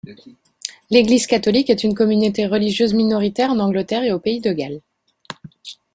[0.89, 4.81] L'Église catholique est une communauté religieuse minoritaire en Angleterre et au pays de Galles.